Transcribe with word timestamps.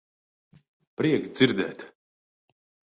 Prieks 1.03 1.37
dzirdēt. 1.37 1.89